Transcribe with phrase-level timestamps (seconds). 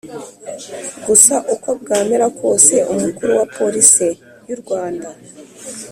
[1.05, 4.07] gusa uko bwamera kose umukuru wa police
[4.47, 5.07] y’u rwanda